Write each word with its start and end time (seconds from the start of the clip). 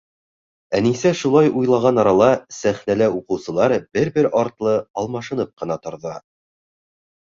Әнисә 0.77 1.09
шулай 1.17 1.49
уйланған 1.59 1.99
арала, 2.03 2.29
сәхнәлә 2.59 3.11
уҡыусылар 3.19 3.77
бер-бер 3.99 4.31
артлы 4.45 4.75
алмашынып 5.03 5.53
ҡына 5.63 5.79
торҙо. 5.85 6.17